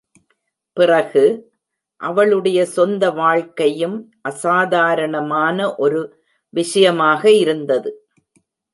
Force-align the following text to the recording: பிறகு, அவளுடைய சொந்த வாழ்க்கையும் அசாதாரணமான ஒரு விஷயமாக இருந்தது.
பிறகு, 0.77 1.23
அவளுடைய 2.01 2.65
சொந்த 2.65 3.11
வாழ்க்கையும் 3.11 3.97
அசாதாரணமான 4.21 5.75
ஒரு 5.75 6.01
விஷயமாக 6.53 7.31
இருந்தது. 7.31 7.91